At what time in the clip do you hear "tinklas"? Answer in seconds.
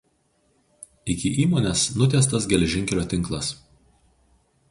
3.13-3.51